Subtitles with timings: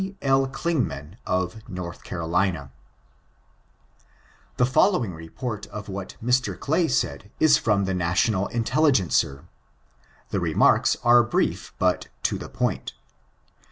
[0.23, 2.71] L, Clingmany of North Ckuroiima^
[4.57, 6.59] The following report of what Mr.
[6.59, 9.45] Clay said is from the National Intelligencer.
[10.31, 12.93] The remarks are briefy bat to the poiat.